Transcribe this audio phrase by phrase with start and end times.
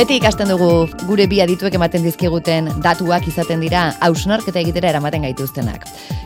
[0.00, 5.82] Beti ikasten dugu gure bi adituek ematen dizkiguten datuak izaten dira hausnarketa egitera eramaten gaituztenak.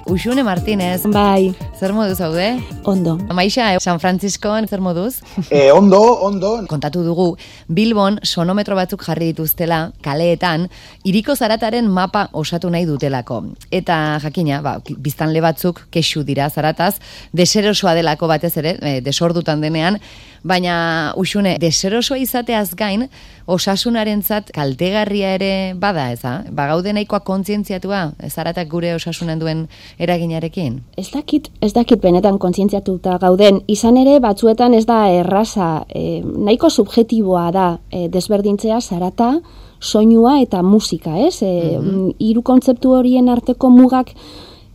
[0.07, 2.61] Uxune Martinez, Bai, zer moduz haude?
[2.85, 3.17] ondo.
[3.35, 5.23] Maixa, eh, San Franciscoan zer moduz?
[5.51, 10.69] E, ondo, ondo, Kontatu dugu, Bilbon sonometro batzuk jarri dituztela kaleetan,
[11.05, 13.43] iriko zarataren mapa osatu nahi dutelako.
[13.73, 17.01] Eta jakina, ba, biztanle batzuk kexu dira zarataz,
[17.33, 19.99] deserosoa delako batez ere, e, desordutan denean,
[20.45, 23.09] baina usune, deserosoa izateaz gain,
[23.51, 25.51] osasunarentzat kaltegarria ere
[25.81, 26.35] bada, eza?
[26.53, 29.67] Ba, gaude nahikoa kontzientziatua, zaratak gure osasunen duen
[29.99, 30.79] eraginarekin?
[31.01, 33.63] Ez dakit, ez dakit benetan kontzientziatuta gauden.
[33.69, 39.35] Izan ere, batzuetan ez da erraza, e, nahiko subjetiboa da e, desberdintzea zarata,
[39.81, 41.43] soinua eta musika, ez?
[41.43, 41.79] E,
[42.25, 44.15] Hiru kontzeptu horien arteko mugak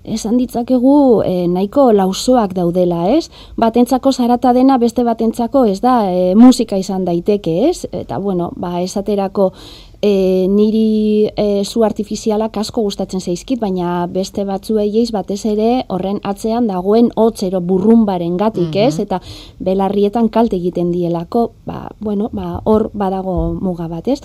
[0.04, 3.30] esan ditzakegu e, nahiko lausoak daudela, ez?
[3.60, 7.86] Batentzako zarata dena beste batentzako ez da e, musika izan daiteke, ez?
[7.92, 9.52] Eta bueno, ba esaterako
[10.02, 16.20] e, niri e, zu artifizialak asko gustatzen zaizkit, baina beste batzuei eiz batez ere horren
[16.24, 19.00] atzean dagoen hotzero burrumbaren gatik, ez?
[19.00, 19.20] Eta
[19.60, 24.22] belarrietan kalte egiten dielako, ba, bueno, ba, hor badago muga bat, ez?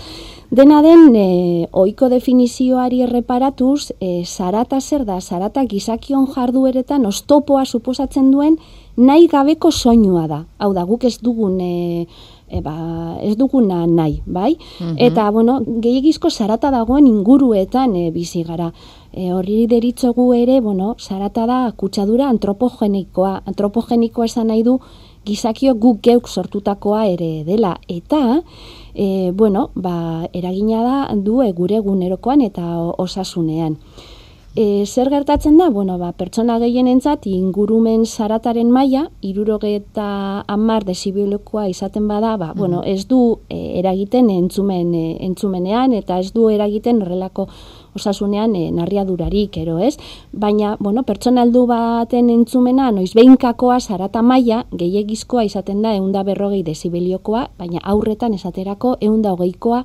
[0.55, 8.31] Dena den, e, oiko definizioari erreparatuz, e, zarata zer da, zarata gizakion jardueretan oztopoa suposatzen
[8.31, 8.59] duen
[8.97, 10.45] nahi gabeko soinua da.
[10.59, 12.07] Hau da, guk ez dugun e,
[12.49, 12.75] e, ba,
[13.23, 14.55] ez duguna nahi, bai?
[14.97, 18.71] Eta, bueno, gehiagizko zarata dagoen inguruetan e, bizi gara.
[19.13, 23.43] E, horri deritzogu ere, bueno, zarata da kutsadura antropogenikoa.
[23.51, 24.79] Antropogenikoa esan nahi du
[25.25, 27.77] gizakio guk geuk sortutakoa ere dela.
[27.89, 28.41] Eta,
[28.95, 32.67] e, bueno, ba, eragina da du e, gure egunerokoan eta
[32.99, 33.79] osasunean.
[34.57, 35.67] E, zer gertatzen da?
[35.69, 43.09] Bueno, ba, pertsona gehienentzat ingurumen zarataren maila, irurogeta amar desibilokoa izaten bada, ba, bueno, ez
[43.11, 47.49] du e, eragiten entzumen, e, entzumenean, eta ez du eragiten horrelako
[47.99, 49.97] osasunean e, narriadurarik, ero ez?
[50.31, 56.63] Baina, bueno, pertsona heldu baten entzumena, noiz behinkakoa zarata maila, gehiagizkoa izaten da eunda berrogei
[56.63, 59.83] desibiliokoa, baina aurretan esaterako eunda hogeikoa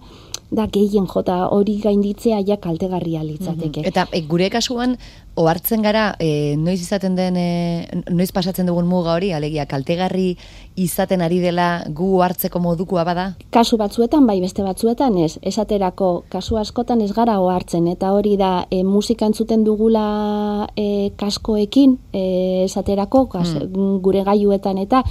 [0.51, 3.83] da gehien jota hori gainditzea ja kaltegarria litzateke.
[3.85, 4.95] Eta e, gure kasuan,
[5.39, 10.33] ohartzen gara, e, noiz izaten den, e, noiz pasatzen dugun muga hori, alegia, kaltegarri
[10.79, 13.27] izaten ari dela gu hartzeko modukoa bada?
[13.53, 18.65] Kasu batzuetan, bai beste batzuetan ez, esaterako kasu askotan ez gara ohartzen, eta hori da
[18.71, 22.25] e, musika entzuten dugula e, kaskoekin, e,
[22.65, 23.53] esaterako, kas,
[24.01, 25.03] gure gaiuetan eta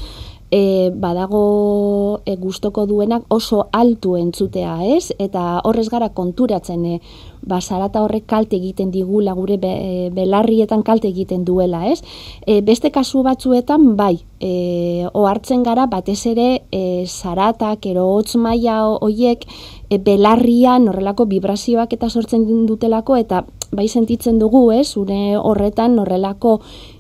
[0.51, 5.13] e, badago e, gustoko duenak oso altu entzutea, ez?
[5.19, 7.01] Eta horrez gara konturatzen, e,
[7.43, 12.01] ba, zarata horrek kalte egiten digula, gure be, e, belarrietan kalte egiten duela, ez?
[12.47, 18.81] E, beste kasu batzuetan, bai, e, ohartzen gara batez ere e, zaratak, ero hotz maila
[18.97, 19.45] hoiek
[19.91, 26.59] e, belarrian horrelako vibrazioak eta sortzen dutelako, eta bai sentitzen dugu, ez, une horretan horrelako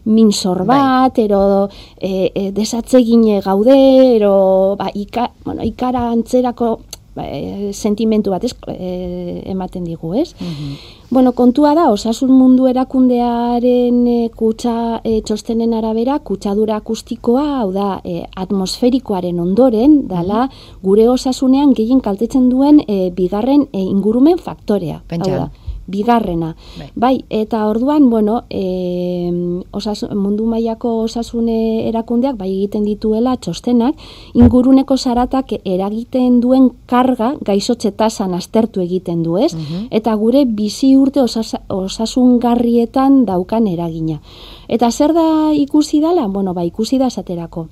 [0.08, 1.68] minsor bat, ero
[2.00, 3.76] e, e, desatzegine gaude,
[4.16, 6.78] ero ba, ika, bueno, ikara antzerako
[7.18, 10.32] ba, e, sentimentu bat ez, e, ematen digu, ez?
[11.10, 17.88] Bueno, kontua da, osasun mundu erakundearen e, kutsa e, txostenen arabera, kutsadura akustikoa, hau da,
[18.04, 20.48] e, atmosferikoaren ondoren, dala,
[20.84, 25.02] gure osasunean gehien kaltetzen duen e, bigarren e, ingurumen faktorea.
[25.08, 25.32] Pentsa.
[25.32, 26.54] Hau da, bigarrena.
[26.78, 26.88] Bai.
[26.94, 29.32] Bai, eta orduan, bueno, e,
[29.72, 33.96] osasun, mundu mailako osasune erakundeak bai egiten dituela txostenak,
[34.38, 39.54] inguruneko zaratak eragiten duen karga gaixotze tasan aztertu egiten du, ez?
[39.90, 44.20] Eta gure bizi urte osas, osasungarrietan daukan eragina.
[44.68, 46.28] Eta zer da ikusi dala?
[46.28, 47.68] Bueno, ba, ikusi da esaterako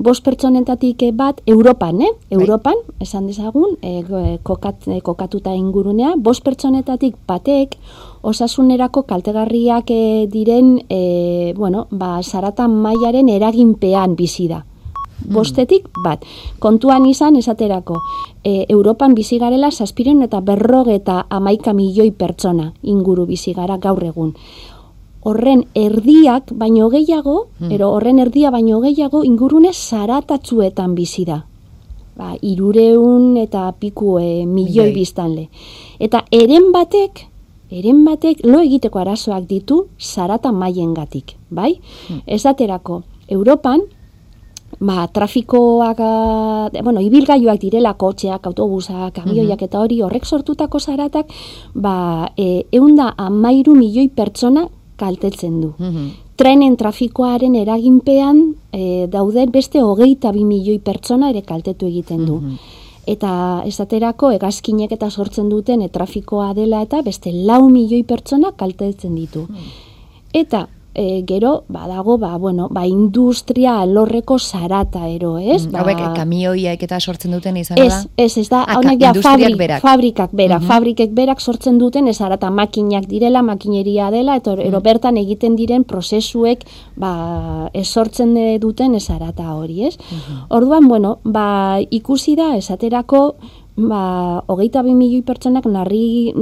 [0.00, 2.10] bost pertsonetatik eh, bat Europan, eh?
[2.32, 4.00] Europan, esan dezagun, e,
[4.42, 7.76] kokat, eh, kokatuta ingurunea, bost pertsonetatik batek
[8.24, 14.64] osasunerako kaltegarriak eh, diren, e, bueno, ba, saratan mailaren eraginpean bizi da.
[15.20, 16.22] Bostetik bat.
[16.64, 17.98] Kontuan izan esaterako,
[18.40, 24.32] e, Europan bizi garela zazpiren eta berrogeta amaika milioi pertsona inguru bizi gara gaur egun
[25.22, 31.42] horren erdiak baino gehiago, ero horren erdia baino gehiago ingurune zaratatzuetan bizi da.
[32.16, 34.94] Ba, irureun eta piku e, milioi Milioi.
[34.94, 35.46] biztanle.
[36.00, 37.26] Eta eren batek,
[37.70, 41.78] eren batek lo egiteko arazoak ditu zarata maiengatik, bai?
[42.26, 43.80] Esaterako, Europan,
[44.80, 46.00] ba, trafikoak,
[46.82, 51.32] bueno, ibilgailuak direla, kotxeak, autobusak, kamioiak eta hori horrek sortutako zaratak,
[51.74, 54.66] ba, e, eunda amairu milioi pertsona
[55.00, 55.72] kaltetzen du.
[56.40, 58.42] Trenen trafikoaren eraginpean
[58.72, 62.40] e, dauden beste hogeita bi milioi pertsona ere kaltetu egiten du.
[63.10, 69.14] eta esaterako egazkinek eta sortzen duten e, trafikoa dela eta beste lau milioi pertsona kaltetzen
[69.16, 69.46] ditu.
[69.48, 69.72] Hmm.
[70.32, 75.66] Eta e, gero badago ba bueno ba industria alorreko sarata ero, ez?
[75.66, 77.84] Mm, ba Hauek kamioiak eta sortzen duten izan da.
[77.84, 79.82] Ez, ez, ez da, honek ja fabrik, berak.
[79.82, 84.78] fabrikak bera, mm fabrikek berak sortzen duten ez arata makinak direla, makineria dela eta ero
[84.78, 84.82] mm.
[84.82, 86.66] bertan egiten diren prozesuek
[86.96, 89.96] ba ez sortzen duten ez arata hori, ez?
[89.98, 93.36] Mm Orduan, bueno, ba ikusi da esaterako
[93.76, 96.32] ba, hogeita bi milioi pertsonak narri,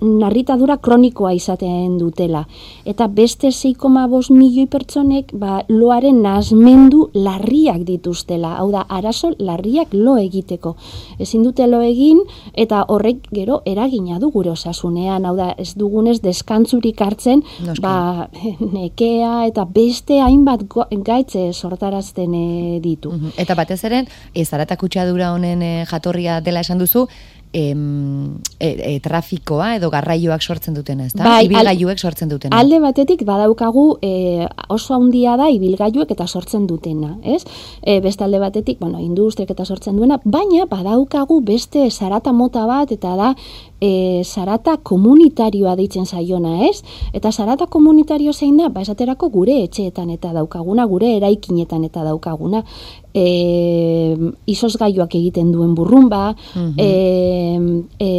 [0.00, 2.44] narritadura kronikoa izaten dutela.
[2.84, 8.54] Eta beste 6,5 milioi pertsonek ba, loaren nazmendu larriak dituztela.
[8.60, 10.74] Hau da, arazo larriak lo egiteko.
[11.18, 12.22] Ezin dute lo egin
[12.52, 15.26] eta horrek gero eragina du gure osasunean.
[15.26, 17.42] Hau da, ez dugunez deskantzurik hartzen
[17.80, 18.28] ba,
[18.78, 20.66] nekea eta beste hainbat
[21.04, 23.12] gaitze sortarazten eh, ditu.
[23.40, 24.04] Eta batez ere,
[24.34, 27.08] ez aratakutsadura honen eh, jatorria dela esan duzu,
[27.54, 31.22] em, e, e, trafikoa edo garraioak sortzen dutena, ezta?
[31.22, 32.58] Bai, ibilgailuek sortzen dutena.
[32.58, 37.44] Alde batetik badaukagu e, oso handia da ibilgailuek eta sortzen dutena, ez?
[37.80, 42.90] E, beste alde batetik, bueno, industriak eta sortzen duena, baina badaukagu beste sarata mota bat
[42.92, 43.32] eta da
[43.84, 46.82] e, sarata komunitarioa deitzen zaiona, ez?
[47.12, 52.62] Eta sarata komunitario zein da, ba esaterako gure etxeetan eta daukaguna, gure eraikinetan eta daukaguna,
[53.14, 53.26] e,
[54.50, 56.74] izosgailuak egiten duen burrumba, mm -hmm.
[56.78, 58.10] e, e,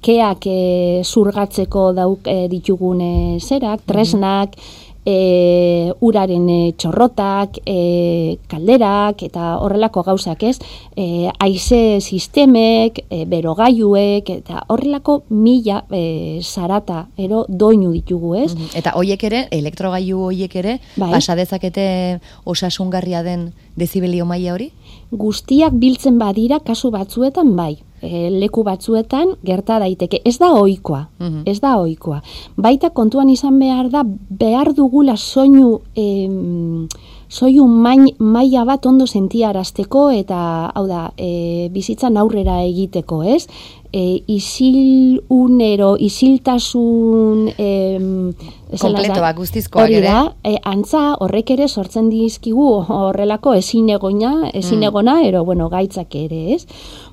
[0.00, 4.58] keak e, zurgatzeko dauk e, ditugune zerak, tresnak,
[5.04, 10.56] e, uraren e, txorrotak, e, kalderak eta horrelako gauzak ez,
[10.96, 18.50] e, aize sistemek, e, berogaiuek eta horrelako mila e, sarata ero doinu ditugu ez.
[18.74, 21.10] Eta hoiek ere, elektrogaiu hoiek ere, bai.
[21.12, 24.70] basa dezakete osasungarria den dezibelio maila hori?
[25.14, 30.20] Guztiak biltzen badira kasu batzuetan bai e, leku batzuetan gerta daiteke.
[30.24, 31.42] Ez da ohikoa, mhm.
[31.46, 32.20] ez da ohikoa.
[32.56, 36.28] Baita kontuan izan behar da behar dugula soinu e,
[37.28, 37.66] soinu
[38.18, 40.40] maila bat ondo sentiarazteko eta
[40.74, 43.46] hau da, e, bizitzan aurrera egiteko, ez?
[43.94, 47.46] e, isilunero, isiltasun...
[47.56, 47.70] E,
[48.74, 54.88] Kompletoa, guztizkoa hori da, e, antza horrek ere sortzen dizkigu horrelako ezin egona, ezin mm.
[54.88, 56.64] egona, ero, bueno, gaitzak ere, ez?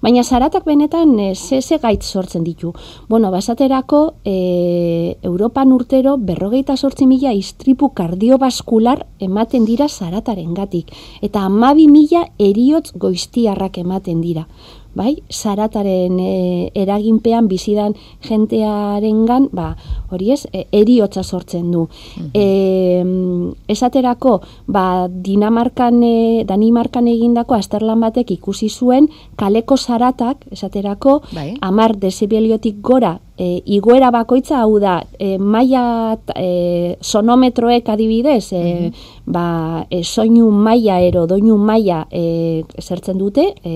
[0.02, 2.74] Baina zaratak benetan e, ze, ze gaitz sortzen ditu.
[3.08, 10.92] Bueno, basaterako, e, Europan urtero berrogeita sortzi mila istripu kardiobaskular ematen dira zarataren gatik.
[11.22, 14.48] Eta amabi mila eriotz goiztiarrak ematen dira
[14.94, 17.96] bai, sarataren e, eraginpean bizidan
[18.28, 19.72] jentearengan, ba,
[20.12, 21.88] hori ez, e, eriotza sortzen du.
[22.18, 29.08] Mm esaterako, ba, Dinamarkan, e, Danimarkan egindako asterlan batek ikusi zuen,
[29.40, 31.54] kaleko saratak, esaterako, bai.
[31.62, 38.92] amar desibeliotik gora e, igoera bakoitza hau da e, maila e, sonometroek adibidez e,
[39.26, 43.74] ba, e, soinu maila ero doinu maila e, zertzen dute e,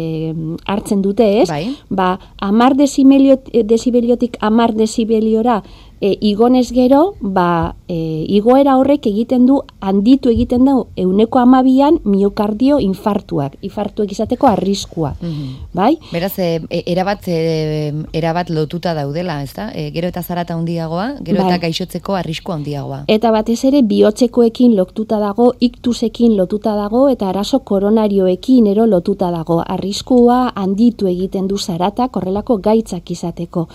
[0.70, 1.66] hartzen dute ez bai.
[1.90, 5.64] ba amar desibeliotik amar desibeliora
[6.02, 12.80] e, igonez gero, ba, e, igoera horrek egiten du, handitu egiten du, euneko amabian miokardio
[12.84, 15.98] infartuak, infartuak izateko arriskua, mm bai?
[16.12, 19.70] Beraz, e, e, erabat, e, erabat lotuta daudela, ez da?
[19.76, 21.60] E, gero eta zarata handiagoa, gero eta bai.
[21.68, 23.04] gaixotzeko arrisku handiagoa.
[23.12, 29.62] Eta batez ere, bihotzekoekin lotuta dago, iktusekin lotuta dago, eta arazo koronarioekin ero lotuta dago.
[29.68, 33.68] Arriskua handitu egiten du zarata, korrelako gaitzak izateko.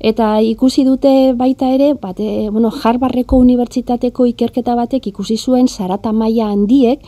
[0.00, 6.50] Eta ikusi dute baita ere, bate, bueno, Harvardeko unibertsitateko ikerketa batek ikusi zuen sarata maila
[6.52, 7.00] handiek,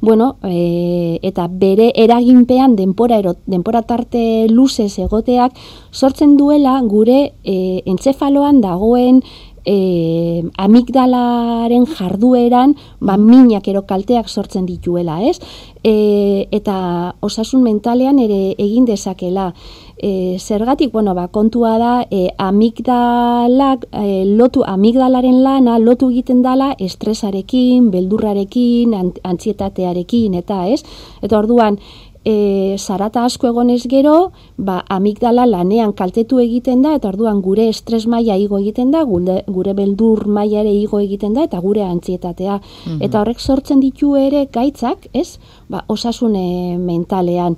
[0.00, 5.56] bueno, e, eta bere eraginpean denpora ero, denpora tarte luzez egoteak
[5.92, 9.22] sortzen duela gure e, entzefaloan dagoen
[9.66, 15.40] e, amigdalaren jardueran ba, minak ero kalteak sortzen dituela, ez?
[15.82, 19.50] E, eta osasun mentalean ere egin dezakela.
[19.96, 26.74] E, zergatik, bueno, ba, kontua da, e, amigdalak, e, lotu, amigdalaren lana lotu egiten dala
[26.78, 28.92] estresarekin, beldurrarekin,
[29.24, 30.82] antzietatearekin, eta ez?
[31.24, 31.80] Eta orduan,
[32.26, 38.04] e, sarata asko egonez gero, ba, amigdala lanean kaltetu egiten da, eta orduan gure estres
[38.10, 42.58] maila igo egiten da, gure, gure beldur maila ere igo egiten da, eta gure antzietatea.
[42.58, 43.00] Mhm.
[43.06, 45.38] Eta horrek sortzen ditu ere gaitzak, ez?
[45.70, 47.56] Ba, osasune mentalean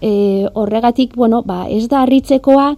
[0.00, 2.74] e, horregatik, bueno, ba, ez da harritzekoa,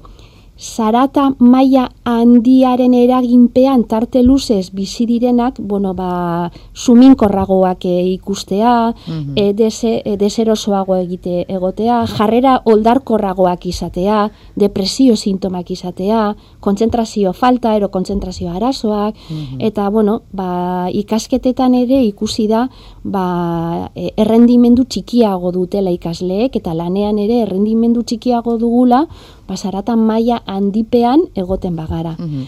[0.58, 10.16] zarata maila handiaren eraginpean tarte luzez bizi direnak, bueno, ba, suminkorragoak e, ikustea, mm -hmm.
[10.16, 19.60] deserosoago egite egotea, jarrera oldarkorragoak izatea, depresio sintomak izatea, kontzentrazio falta, ero kontzentrazio arazoak, mhm.
[19.60, 22.68] eta, bueno, ba, ikasketetan ere ikusi da,
[23.02, 29.06] ba, e, errendimendu txikiago dutela ikasleek, eta lanean ere errendimendu txikiago dugula,
[29.48, 32.16] basaratan maila handipean egoten bagara.
[32.18, 32.46] Mm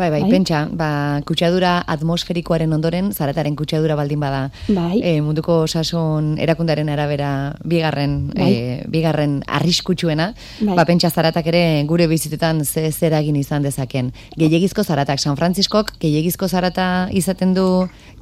[0.00, 5.00] Bai, bai, bai, pentsa, ba, kutsadura atmosferikoaren ondoren, zarataren kutsadura baldin bada, bai.
[5.04, 7.30] e, munduko osasun erakundaren arabera
[7.68, 8.46] bigarren, bai.
[8.48, 10.30] e, bigarren arriskutsuena,
[10.62, 10.78] bai.
[10.78, 14.12] ba, pentsa zaratak ere gure bizitetan ze zeragin izan dezaken.
[14.40, 17.66] Gehiagizko zaratak, San Franciscok, gehiagizko zarata izaten du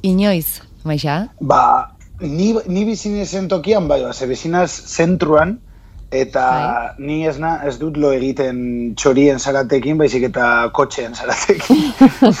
[0.03, 1.29] inoiz, maixa?
[1.39, 5.61] Ba, ni, ni bizine zentokian, bai, ba, ze bizinaz zentruan,
[6.11, 6.43] Eta
[6.97, 7.05] bai.
[7.05, 8.61] ni ez na, ez dut lo egiten
[8.97, 11.83] txorien zaratekin, baizik eta kotxeen zaratekin.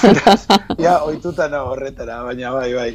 [0.85, 2.91] ja, oituta nago horretara, baina bai, bai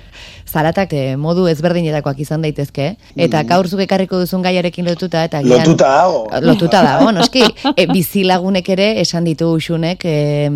[0.54, 3.49] zaratak e, modu ezberdinetakoak izan daitezke, eta mm.
[3.50, 6.21] gaur zuk ekarriko duzun gaiarekin lotuta, eta gian, lotuta dago.
[6.45, 7.43] Lotuta dago, noski,
[7.75, 10.50] e, bizilagunek ere esan ditu usunek, e,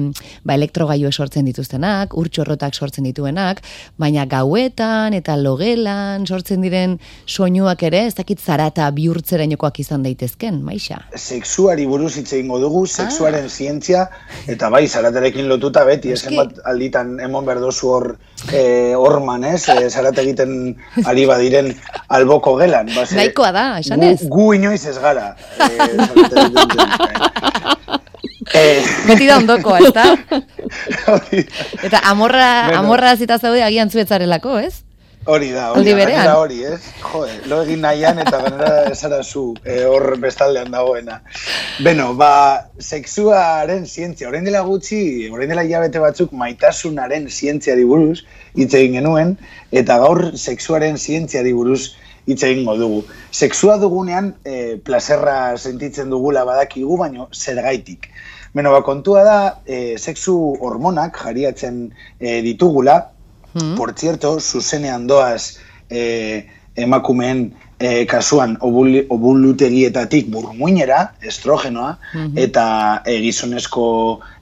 [0.47, 3.63] ba, elektrogaiu sortzen dituztenak, urtsorrotak sortzen dituenak,
[3.99, 10.99] baina gauetan eta logelan sortzen diren soinuak ere, ez dakit zarata bihurtzerainokoak izan daitezken, maixa?
[11.15, 13.53] Sexuari buruz hitz egingo dugu, sexuaren ah.
[13.53, 14.07] zientzia,
[14.51, 18.09] eta bai, zaratarekin lotuta beti, ez bat alditan emon berdozu hor
[18.53, 19.69] e, orman, ez?
[19.69, 20.75] E, zarata egiten
[21.05, 21.73] ari badiren
[22.19, 22.91] alboko gelan.
[22.97, 24.19] Base, Naikoa da, esan ez?
[24.25, 25.35] Gu, gu inoiz ez gara.
[28.49, 28.65] E,
[29.09, 29.93] Beti da ondokoa, ez?
[31.87, 34.88] Eta amorra, amorra zita zaude agian zuetzarelako, ez?
[35.25, 36.81] Hori da, hori da, hori, ez?
[37.03, 41.19] Jode, lo egin nahian eta ganera esara zu, e, hor bestaldean dagoena.
[41.85, 48.23] Beno, ba, sexuaren zientzia, orain dela gutxi, orain dela hilabete batzuk maitasunaren zientziari buruz
[48.55, 49.35] hitz egin genuen,
[49.83, 51.83] eta gaur sexuaren zientziari buruz
[52.29, 53.05] hitz egingo dugu.
[53.31, 58.09] Sexua dugunean, e, placerra sentitzen dugula badakigu, baino zergaitik.
[58.55, 63.01] Beno, ba, kontua da, e, sexu hormonak jariatzen e, ditugula,
[63.55, 63.75] Mm.
[63.77, 65.59] Por cierto, zuzenean doaz
[65.91, 73.21] eh, emakumeen eh, kasuan obulutegietatik burmuinera, estrogenoa, mm eta eh,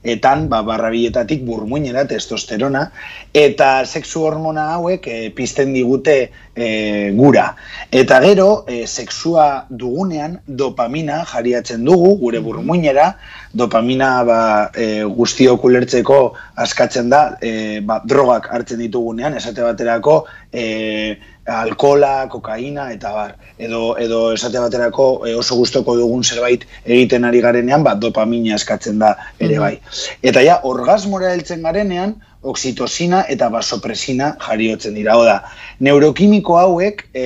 [0.07, 2.91] etan, ba, barrabietatik burmuinera, testosterona,
[3.33, 6.17] eta sexu hormona hauek eh, pizten digute
[6.55, 7.55] eh, gura.
[7.91, 13.15] Eta gero, eh, sexua dugunean, dopamina jariatzen dugu, gure burmuinera,
[13.57, 14.39] dopamina ba,
[14.75, 16.19] e, guztiok ulertzeko
[16.63, 20.19] askatzen da, e, ba, drogak hartzen ditugunean, esate baterako,
[20.51, 21.17] e,
[21.47, 23.35] alkola, kokaina eta bar.
[23.57, 28.99] Edo, edo esate baterako e, oso gustoko dugun zerbait egiten ari garenean, ba, dopamina eskatzen
[28.99, 29.75] da ere bai.
[30.21, 35.17] Eta ja, orgasmora heltzen garenean, oxitosina eta basopresina jariotzen dira.
[35.17, 35.37] Oda,
[35.83, 37.25] neurokimiko hauek e,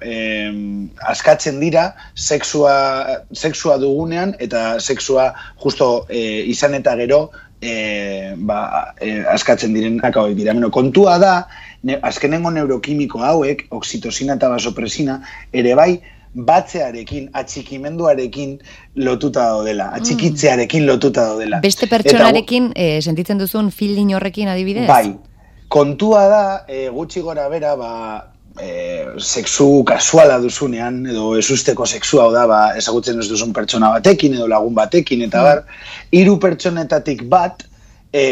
[0.00, 0.14] e,
[1.10, 2.74] askatzen dira sexua,
[3.32, 7.28] sexua dugunean eta sexua justo e, izan eta gero
[7.60, 10.54] e, ba, e, askatzen diren hauek dira.
[10.54, 11.34] Bueno, kontua da,
[11.82, 15.20] ne, azkenengo neurokimiko hauek, oxitosina eta basopresina,
[15.52, 15.92] ere bai,
[16.48, 18.58] batzearekin, atxikimenduarekin
[19.04, 21.60] lotuta daudela, atxikitzearekin lotuta daudela.
[21.64, 24.86] Beste pertsonarekin Eta, e, sentitzen duzun feeling horrekin adibidez?
[24.88, 25.14] Bai,
[25.72, 27.92] kontua da, e, gutxi gora bera, ba,
[28.60, 34.48] e, sexu kasuala duzunean, edo esusteko sexua da, ba, ezagutzen ez duzun pertsona batekin, edo
[34.50, 35.64] lagun batekin, eta bar,
[36.12, 37.64] hiru pertsonetatik bat,
[38.12, 38.24] e,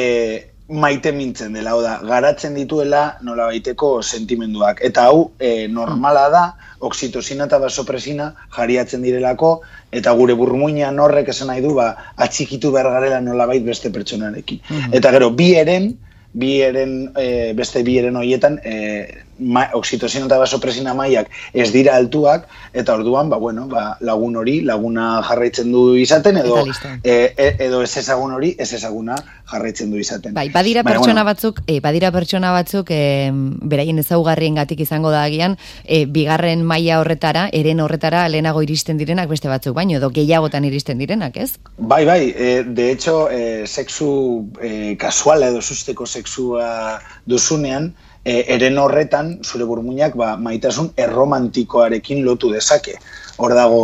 [0.69, 4.81] maite mintzen dela, oda, garatzen dituela nola baiteko sentimenduak.
[4.85, 6.45] Eta hau, e, normala da,
[6.87, 9.61] oxitosina eta basopresina jariatzen direlako,
[9.95, 14.61] eta gure burmuinean horrek esan nahi du, ba, atxikitu behar garela nola beste pertsonarekin.
[14.69, 14.95] Mhm.
[14.99, 15.93] Eta gero, bi eren,
[16.35, 21.97] bi eren, e, beste bi eren horietan, e, ma, oxitosina eta basopresina maiak ez dira
[21.97, 26.63] altuak, eta orduan, ba, bueno, ba, lagun hori, laguna jarraitzen du izaten, edo,
[27.03, 29.17] e, e, edo ez ezagun hori, ez ezaguna
[29.51, 30.35] jarraitzen du izaten.
[30.37, 33.31] Bai, badira pertsona batzuk, e, badira pertsona batzuk, e,
[33.73, 39.31] beraien ezaugarrien gatik izango da agian, e, bigarren maila horretara, eren horretara lehenago iristen direnak
[39.33, 41.57] beste batzuk, baino, edo gehiagotan iristen direnak, ez?
[41.79, 47.93] Bai, bai, e, de hecho, e, sexu e, kasuala edo susteko sexua duzunean,
[48.27, 52.97] e, eren horretan, zure burmuinak, ba, maitasun erromantikoarekin lotu dezake.
[53.37, 53.83] Hor dago,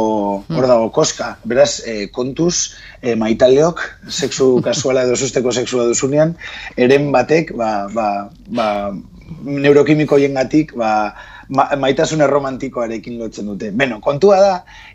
[0.48, 0.56] hmm.
[0.56, 1.36] hor dago koska.
[1.46, 6.34] Beraz, e, kontuz, e, maitaleok, sexu kasuala edo susteko sexua duzunean,
[6.76, 8.08] eren batek, ba, ba,
[8.50, 8.68] ba,
[9.46, 11.14] neurokimiko jengatik, ba,
[11.52, 13.70] ma, maitasune romantikoarekin lotzen dute.
[13.76, 14.52] Beno, kontua da,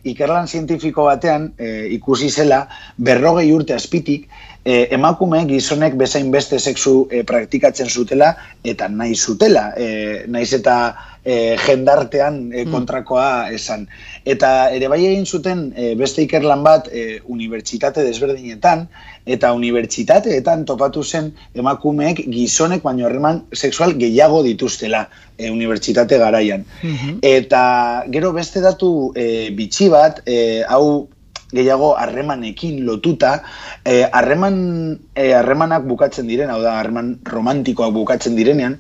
[0.08, 2.64] ikerlan zientifiko batean e, ikusi zela
[2.98, 4.28] berrogei urte azpitik,
[4.68, 8.34] e, emakume gizonek bezain beste sexu e, praktikatzen zutela
[8.64, 10.78] eta nahi zutela, e, naiz eta
[11.24, 13.88] e, jendartean e, kontrakoa esan.
[14.26, 18.88] Eta ere bai egin zuten e, beste ikerlan bat e, unibertsitate desberdinetan,
[19.28, 25.08] eta unibertsitateetan topatu zen emakumeek gizonek baino harreman sexual gehiago dituztela
[25.38, 26.66] e, unibertsitate garaian.
[26.82, 27.20] Mhm.
[27.22, 31.08] Eta gero beste datu e, bitxi bat, e, hau
[31.52, 33.42] gehiago harremanekin lotuta,
[33.88, 38.76] harreman e, harremanak bukatzen diren, hau da, harreman romantikoak bukatzen direnean,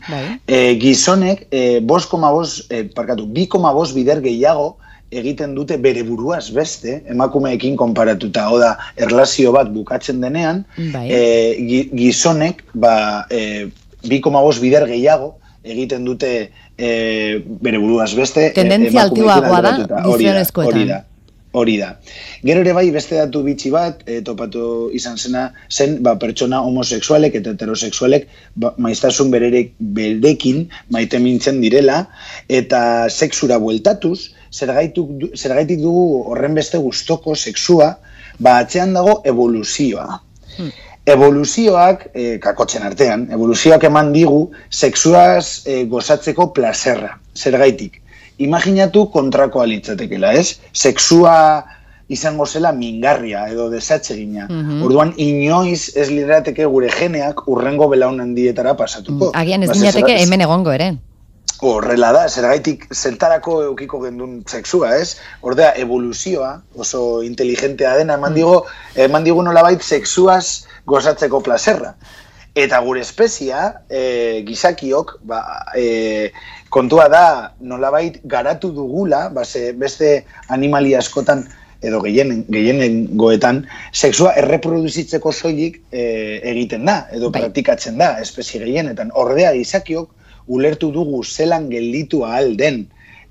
[0.48, 4.76] e, gizonek e, bos koma bos, e, parkatu, bi koma bos bider gehiago,
[5.12, 11.08] egiten dute bere buruaz beste, emakumeekin konparatuta, oda, erlazio bat bukatzen denean, bai.
[11.08, 13.68] e, gizonek, ba, e,
[14.04, 15.36] 2,5 bider gehiago
[15.68, 16.32] egiten dute
[16.78, 16.90] e,
[17.62, 18.50] bere buruaz beste.
[18.56, 19.76] Tendentzia altiuagoa da,
[20.08, 20.74] gizionezkoetan.
[20.74, 21.00] Hori da,
[21.58, 21.90] hori da.
[22.46, 27.40] Gero ere bai, beste datu bitxi bat, e, topatu izan zena, zen, ba, pertsona homosexualek
[27.42, 32.06] eta heterosexualek ba, maiztasun bererek beldekin maite mintzen direla,
[32.48, 37.94] eta sexura bueltatuz, zergaitik dugu horren beste gustoko sexua,
[38.40, 40.20] ba atzean dago evoluzioa.
[40.58, 40.74] Hmm.
[41.08, 48.02] Evoluzioak, e, kakotzen artean, evoluzioak eman digu sexuaz e, gozatzeko plazerra, zergaitik.
[48.44, 50.60] Imaginatu kontrako alitzatekela, ez?
[50.74, 51.64] Sexua
[52.08, 54.48] izango zela mingarria edo desatzegina.
[54.50, 59.32] Mm Orduan, inoiz ez lirateke gure geneak urrengo belaunan dietara pasatuko.
[59.32, 60.94] Mm, agian ez ba, hemen egongo ere
[61.62, 65.18] horrela da, zergaitik zeltarako eukiko gendun sexua, ez?
[65.42, 71.96] Ordea, evoluzioa, oso inteligentea dena, eman digo, eman digo nolabait sexuaz gozatzeko plazerra.
[72.58, 75.44] Eta gure espezia, e, gizakiok, ba,
[75.78, 76.32] e,
[76.74, 81.46] kontua da nolabait garatu dugula, base, beste animalia askotan,
[81.86, 83.62] edo gehienen, gehienen goetan,
[83.94, 86.04] sexua erreproduzitzeko soilik e,
[86.50, 87.44] egiten da, edo bai.
[87.44, 89.14] praktikatzen da, espezie gehienetan.
[89.14, 90.10] Ordea, gizakiok,
[90.48, 92.86] ulertu dugu zelan gelditu ahal den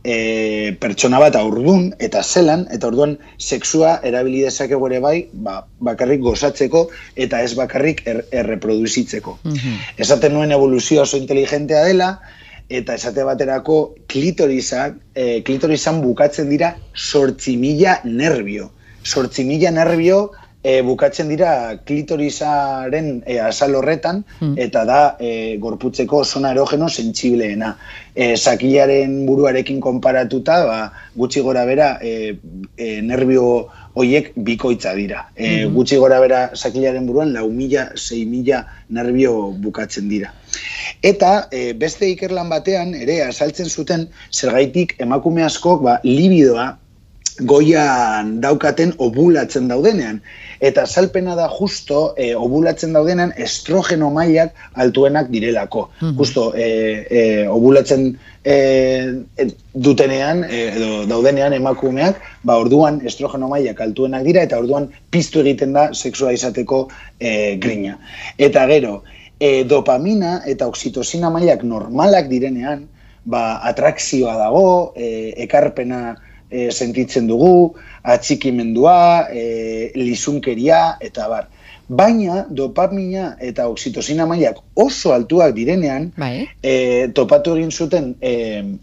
[0.06, 5.58] e, pertsona bat aurdun eta zelan, eta orduan sexua erabili dezake ere bai, ba,
[5.90, 9.38] bakarrik gozatzeko eta ez bakarrik er, erreproduzitzeko.
[9.44, 12.10] Mm Esaten nuen evoluzioa oso inteligentea dela,
[12.68, 18.70] eta esate baterako klitorizak, e, klitorizan bukatzen dira sortzi mila nervio.
[19.06, 20.30] Sortzi mila nervio
[20.66, 24.56] e, bukatzen dira klitorizaren e, azal horretan, hmm.
[24.58, 25.30] eta da e,
[25.62, 27.76] gorputzeko zona erogeno sentsibleena.
[28.16, 30.78] E, sakilaren buruarekin konparatuta, ba,
[31.14, 32.34] gutxi gora bera, e,
[32.74, 35.28] e, nervio hoiek bikoitza dira.
[35.36, 35.76] E, hmm.
[35.76, 40.32] Gutxi gora bera sakilaren buruan, lau mila, zei mila nervio bukatzen dira.
[41.06, 46.72] Eta e, beste ikerlan batean, ere, azaltzen zuten, zergaitik emakume askok, ba, libidoa,
[47.40, 50.20] goian daukaten obulatzen daudenean.
[50.60, 55.90] Eta salpena da justo e, obulatzen daudenean estrogeno mailak altuenak direlako.
[56.00, 56.68] Mm Justo e,
[57.10, 58.06] e, obulatzen
[58.44, 58.56] e,
[59.74, 65.90] dutenean edo daudenean emakumeak, ba orduan estrogeno mailak altuenak dira eta orduan piztu egiten da
[65.92, 66.86] sexua izateko
[67.20, 67.98] e, grina.
[68.38, 69.02] Eta gero,
[69.40, 72.86] e, dopamina eta oxitosina mailak normalak direnean,
[73.26, 76.16] ba atrakzioa dago, e, ekarpena
[76.50, 81.48] e, sentitzen dugu, atxikimendua, e, lizunkeria, eta bar.
[81.86, 86.48] Baina dopamina eta oxitosina mailak oso altuak direnean, bai.
[86.62, 88.32] e, topatu egin zuten e,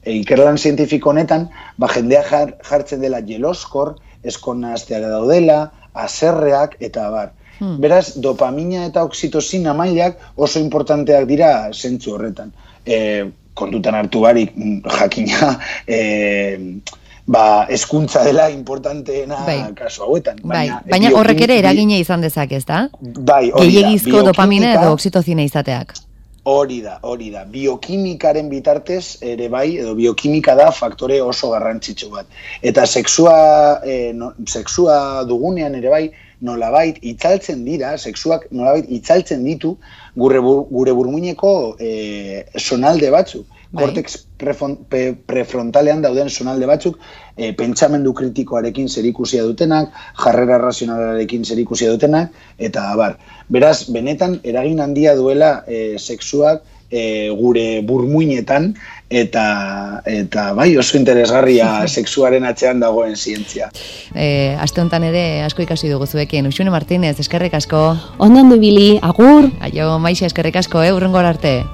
[0.04, 2.24] e, ikerlan zientifiko honetan, ba, jendea
[2.64, 7.34] jartzen dela jeloskor, eskonazteak daudela, aserreak, eta bar.
[7.60, 7.78] Hmm.
[7.84, 12.52] Beraz, dopamina eta oxitosina mailak oso importanteak dira zentzu horretan.
[12.86, 15.54] E, kontutan hartu barik, mm, jakina,
[15.88, 16.00] e,
[17.26, 19.60] ba, eskuntza dela importanteena bai.
[19.76, 20.40] kasu hauetan.
[20.44, 22.88] Bai, baina, baina horrek ere eragine izan dezak, ez da?
[23.02, 24.24] Bai, hori da.
[24.32, 25.96] dopamina edo oxitozina izateak.
[26.44, 27.46] Hori da, hori da.
[27.48, 32.28] Biokimikaren bitartez ere bai, edo biokimika da faktore oso garrantzitsu bat.
[32.62, 36.04] Eta sexua, e, no, sexua dugunean ere bai,
[36.44, 39.78] nolabait itzaltzen dira, sexuak nolabait itzaltzen ditu
[40.20, 43.46] gure, gure burmuineko e, sonalde batzu.
[43.74, 45.16] Kortex bai.
[45.28, 47.00] prefrontalean dauden sonalde batzuk,
[47.38, 49.90] e, pentsamendu kritikoarekin zerikusia dutenak,
[50.24, 53.18] jarrera razionalarekin zerikusia dutenak, eta abar.
[53.50, 58.74] Beraz, benetan, eragin handia duela e, sexuak e, gure burmuinetan,
[59.14, 63.70] eta eta bai oso interesgarria sexuaren atzean dagoen zientzia.
[64.16, 66.50] Eh, aste hontan ere asko ikasi dugu zuekin.
[66.50, 67.84] Uxune Martinez, eskerrik asko.
[68.18, 69.52] Ondan du bili, agur.
[69.62, 71.54] Aio, maixa eskerrik asko, eh, urrengor arte.